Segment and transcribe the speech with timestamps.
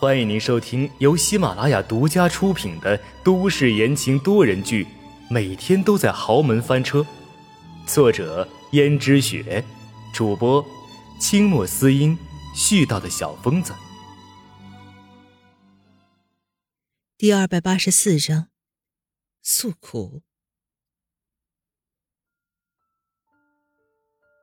[0.00, 4.84] 欢迎您收听由喜马拉雅独家出品的都市言情多人剧
[5.28, 7.00] 《每天都在豪门翻车》，
[7.84, 9.64] 作者：胭脂雪，
[10.14, 10.64] 主播：
[11.20, 12.16] 清墨思音，
[12.54, 13.74] 絮叨的小疯子。
[17.16, 18.50] 第二百八十四章，
[19.42, 20.22] 诉苦。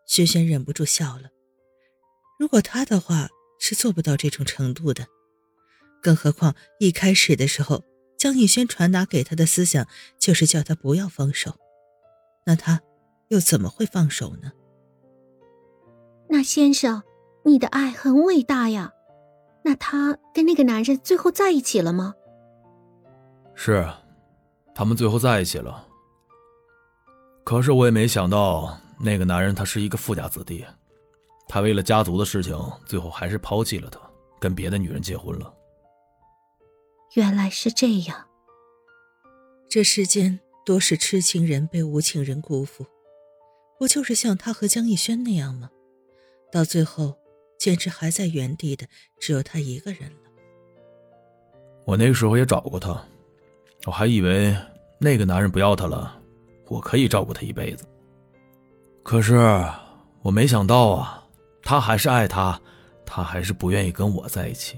[0.05, 1.29] 轩轩忍不住笑了。
[2.37, 5.07] 如果他的话是做不到这种程度的，
[6.05, 7.83] 更何况一开始的时候，
[8.15, 9.87] 江逸轩传达给他的思想
[10.19, 11.55] 就是叫他不要放手，
[12.46, 12.79] 那他
[13.29, 14.51] 又怎么会放手呢？
[16.29, 17.01] 那先生，
[17.43, 18.91] 你的爱很伟大呀，
[19.63, 22.13] 那他跟那个男人最后在一起了吗？
[23.55, 23.83] 是，
[24.75, 25.87] 他们最后在一起了。
[27.43, 30.63] 可是我也没想到，那个男人他是一个富家子弟。
[31.47, 33.99] 他为了家族的事情，最后还是抛弃了他，
[34.39, 35.52] 跟别的女人结婚了。
[37.16, 38.27] 原来是这样。
[39.69, 42.85] 这世间多是痴情人被无情人辜负，
[43.80, 45.69] 不就是像他和江逸轩那样吗？
[46.52, 47.17] 到最后，
[47.58, 48.86] 简直还在原地的
[49.17, 50.17] 只有他一个人了。
[51.86, 53.02] 我那个时候也找过他，
[53.86, 54.53] 我还以为
[54.99, 56.21] 那个男人不要他了，
[56.67, 57.86] 我可以照顾他一辈子。
[59.03, 59.38] 可是
[60.21, 61.21] 我没想到啊。
[61.67, 62.61] 他还是爱他，
[63.08, 64.77] 他还是不愿意跟我在一起。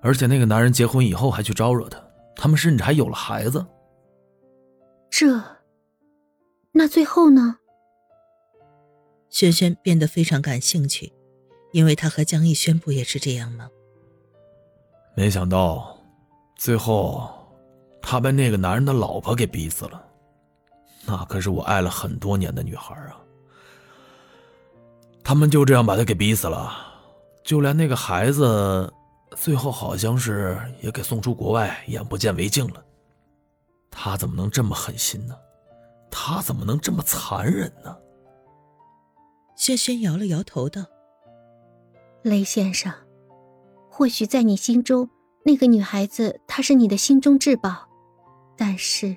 [0.00, 1.98] 而且那个男人结婚以后还去招惹她，
[2.36, 3.64] 他们甚至还有了孩子。
[5.10, 5.42] 这，
[6.72, 7.56] 那最后呢？
[9.30, 11.12] 轩轩变得非常感兴趣，
[11.72, 13.68] 因为他和江逸轩不也是这样吗？
[15.14, 15.98] 没想到，
[16.56, 17.28] 最后，
[18.00, 20.02] 他被那个男人的老婆给逼死了。
[21.04, 23.20] 那可是我爱了很多年的女孩啊。
[25.24, 26.72] 他们就这样把他给逼死了，
[27.44, 28.90] 就连那个孩子，
[29.36, 32.84] 最后好像是也给送出国外，眼不见为净了。
[33.90, 35.36] 他怎么能这么狠心呢？
[36.10, 37.96] 他怎么能这么残忍呢？
[39.56, 40.84] 轩轩摇了摇头道
[42.22, 42.92] ：“雷先生，
[43.90, 45.08] 或许在你心中，
[45.44, 47.88] 那个女孩子她是你的心中至宝，
[48.56, 49.16] 但是，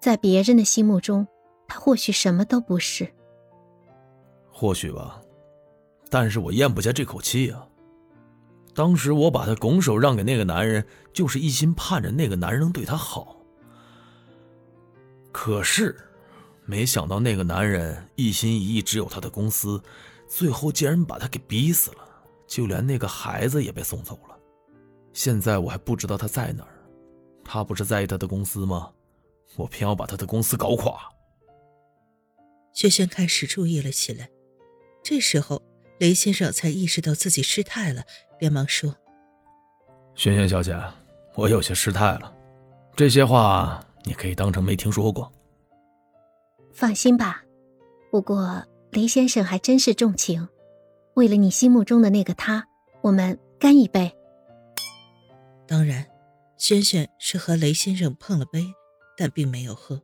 [0.00, 1.26] 在别人的心目中，
[1.66, 3.12] 她或许什么都不是。
[4.50, 5.20] 或许吧。”
[6.08, 7.66] 但是我咽不下这口气啊！
[8.76, 13.40] 当时我把他拱手让给那个男人，就是一心盼着那个男人能对他好。
[15.32, 15.96] 可是，
[16.66, 19.82] 没想到那个男人一心一意只有他的公司，
[20.28, 22.06] 最后竟然把他给逼死了，
[22.46, 24.36] 就连那个孩子也被送走了。
[25.14, 26.76] 现在我还不知道他在哪儿，
[27.42, 28.92] 他不是在意他的公司吗？
[29.56, 31.00] 我偏要把他的公司搞垮。
[32.74, 34.28] 轩轩开始注意了起来，
[35.02, 35.62] 这时候。
[35.98, 38.04] 雷先生才意识到自己失态了，
[38.38, 38.94] 连忙说
[40.14, 40.76] ：“萱萱小姐，
[41.34, 42.34] 我有些失态了，
[42.94, 45.32] 这些话你可以当成没听说过。
[46.72, 47.42] 放心吧，
[48.10, 50.48] 不过雷先生还真是重情，
[51.14, 52.66] 为了你心目中的那个他，
[53.00, 54.14] 我们干一杯。”
[55.66, 56.06] 当然，
[56.58, 58.64] 萱萱是和雷先生碰了杯，
[59.16, 60.02] 但并没有喝。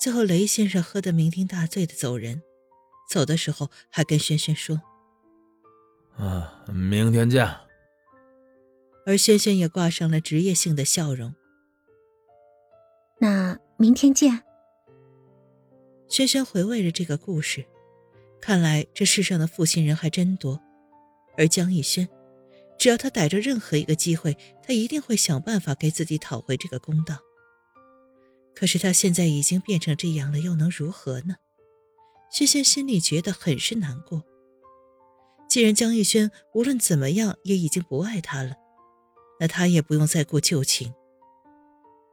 [0.00, 2.42] 最后，雷先生喝得酩酊大醉的走人。
[3.10, 4.80] 走的时候还跟萱萱说
[6.18, 6.42] ：“嗯，
[6.74, 7.48] 明天见。”
[9.06, 11.34] 而轩轩也挂上了职业性的笑容。
[13.18, 14.42] 那明天见。
[16.08, 17.64] 轩轩回味着这个故事，
[18.40, 20.60] 看来这世上的负心人还真多。
[21.36, 22.08] 而江逸轩，
[22.78, 27.18] 只要他逮着任何一个机会，他一定会想办法给自己讨回这个公道。
[28.54, 31.36] 可是他现在已经变成这样了，又能如何呢？
[32.30, 34.22] 轩轩心里觉得很是难过。
[35.48, 38.54] 既然江逸轩无论怎么样也已经不爱他了，
[39.40, 40.92] 那他也不用再顾旧情。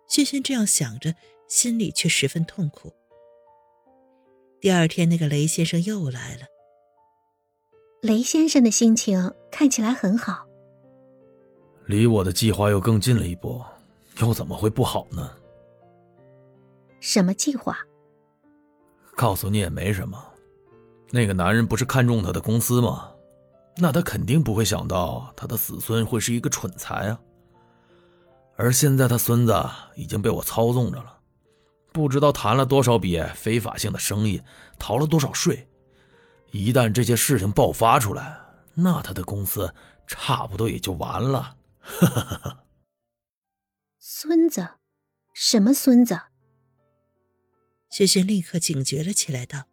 [0.08, 1.14] 轩轩这样想着，
[1.48, 2.94] 心里却十分痛苦。
[4.62, 6.42] 第二天，那个雷先生又来了。
[8.02, 10.48] 雷先生的心情看起来很好，
[11.88, 13.62] 离我的计划又更近了一步，
[14.22, 15.30] 又怎么会不好呢？
[17.02, 17.78] 什么计划？
[19.16, 20.24] 告诉你也没什么，
[21.10, 23.12] 那个男人不是看中他的公司吗？
[23.78, 27.20] 那他肯定不会想到他的子孙会是一个蠢材啊。
[28.58, 31.20] 而现在他孙子已经被我操纵着了，
[31.92, 34.42] 不知道谈了多少笔非法性的生意，
[34.80, 35.68] 逃了多少税。
[36.52, 38.40] 一旦这些事情爆发出来，
[38.76, 39.74] 那他的公司
[40.08, 41.58] 差不多也就完了。
[44.00, 44.70] 孙子，
[45.34, 46.18] 什么孙子？
[47.90, 49.66] 轩轩立刻警觉了起来，道：“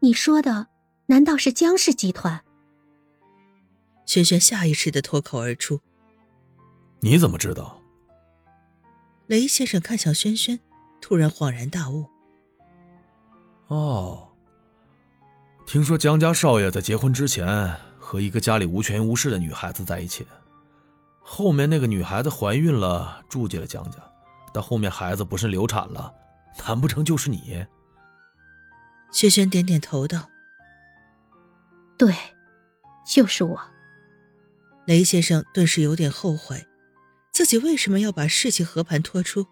[0.00, 0.66] 你说的
[1.06, 2.44] 难道是江氏集团？”
[4.08, 5.82] 轩轩下意识的脱口而出
[7.00, 7.82] ：“你怎么知道？”
[9.28, 10.58] 雷先生看向轩轩，
[10.98, 12.06] 突然恍然大悟
[13.68, 14.26] ：“哦，
[15.66, 20.26] 听说江家少爷在结婚之前和一个家里无权无势的女孩子在一起，
[21.20, 23.98] 后面那个女孩子怀孕了，住进了江家，
[24.54, 26.10] 但后面孩子不是流产了，
[26.66, 27.66] 难不成就是你？”
[29.12, 30.30] 轩轩点点头道
[31.98, 32.14] ：“对，
[33.06, 33.60] 就是我。”
[34.88, 36.66] 雷先生顿时有点后悔，
[37.30, 39.46] 自己为什么要把事情和盘托出？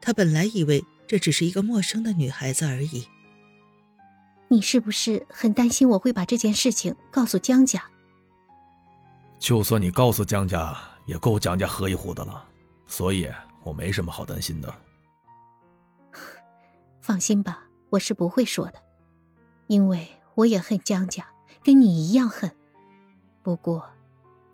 [0.00, 3.04] 他本来以为这只是一个陌生的女孩子而已。
[4.46, 7.82] 你是不是很担心我会把这件事情告诉江家？
[9.40, 12.44] 就算你告诉江家，也够江家喝一壶的了，
[12.86, 13.28] 所以
[13.64, 14.72] 我没什么好担心的。
[17.02, 18.80] 放心吧，我是不会说的，
[19.66, 21.26] 因为我也恨江家，
[21.64, 22.48] 跟你一样恨。
[23.42, 23.84] 不过。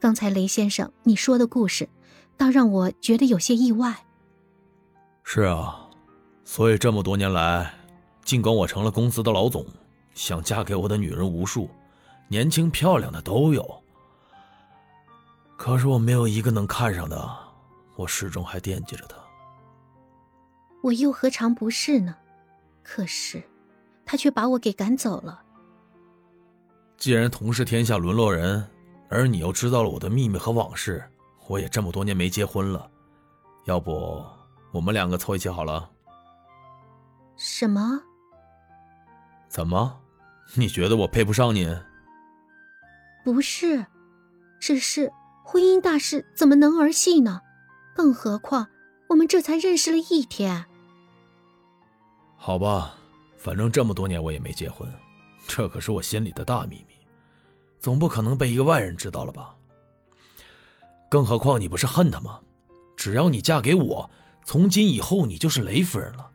[0.04, 1.88] 刚才雷先生你说的故事，
[2.36, 4.04] 倒让我觉得有些意外。
[5.22, 5.88] 是啊，
[6.44, 7.72] 所以这么多年来，
[8.22, 9.64] 尽管我成了公司的老总，
[10.12, 11.70] 想嫁给我的女人无数，
[12.28, 13.82] 年轻漂亮的都有，
[15.56, 17.30] 可是我没有一个能看上的，
[17.96, 19.16] 我始终还惦记着她。
[20.82, 22.14] 我又何尝不是呢？
[22.82, 23.42] 可是，
[24.04, 25.40] 他却把我给赶走了。
[26.98, 28.68] 既然同是天下沦落人。
[29.14, 31.00] 而你又知道了我的秘密和往事，
[31.46, 32.90] 我也这么多年没结婚了，
[33.64, 34.26] 要不
[34.72, 35.88] 我们两个凑一起好了？
[37.36, 38.02] 什么？
[39.48, 40.00] 怎么？
[40.54, 41.64] 你觉得我配不上你？
[43.24, 43.86] 不是，
[44.58, 45.12] 只是
[45.44, 47.40] 婚姻大事怎么能儿戏呢？
[47.94, 48.66] 更何况
[49.10, 50.66] 我们这才认识了一天。
[52.36, 52.96] 好吧，
[53.36, 54.92] 反正这么多年我也没结婚，
[55.46, 56.93] 这可是我心里的大秘密。
[57.84, 59.54] 总不可能被一个外人知道了吧？
[61.10, 62.40] 更何况你不是恨他吗？
[62.96, 64.10] 只要你嫁给我，
[64.42, 66.30] 从今以后你就是雷夫人了。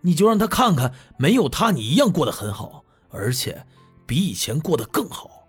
[0.00, 3.66] 你就让他看看，没有他你一样过得很好，而且
[4.06, 5.46] 比以前过得更好。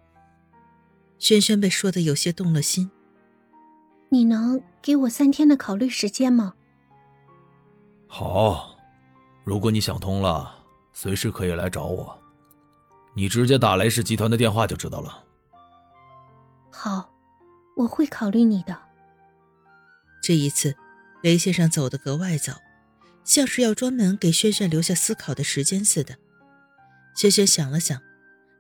[1.20, 2.92] 轩轩被说的有些动了心。
[4.10, 6.56] 你能给我三天的考虑时间吗？
[8.08, 8.76] 好，
[9.46, 10.54] 如果你想通了，
[10.92, 12.18] 随时可以来找我。
[13.14, 15.22] 你直接打雷氏集团的电话就知道了。
[16.78, 17.10] 好，
[17.78, 18.78] 我会考虑你的。
[20.22, 20.76] 这一次，
[21.24, 22.62] 雷先生走得格外早，
[23.24, 26.18] 像是要专门给轩轩留下思考的时间似的。
[27.16, 28.02] 轩轩想了想，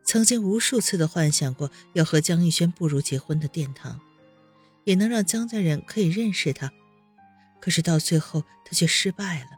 [0.05, 3.99] 曾经无数次的幻想过要和江逸轩步入结婚的殿堂，
[4.85, 6.71] 也能让江家人可以认识他。
[7.59, 9.49] 可是到最后，他却失败了。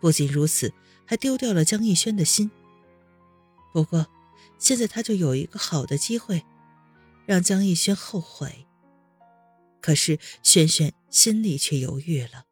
[0.00, 0.72] 不仅如此，
[1.06, 2.50] 还丢掉了江逸轩的心。
[3.72, 4.06] 不过，
[4.58, 6.44] 现在他就有一个好的机会。
[7.30, 8.66] 让江逸轩后悔，
[9.80, 12.46] 可是轩轩心里却犹豫了。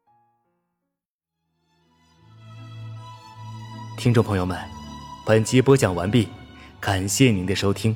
[3.97, 4.57] 听众朋友们，
[5.25, 6.29] 本集播讲完毕，
[6.79, 7.93] 感谢您的收听。